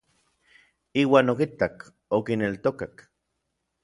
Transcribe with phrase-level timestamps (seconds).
[1.01, 1.85] Iuan okitak,
[2.19, 3.05] okineltokak.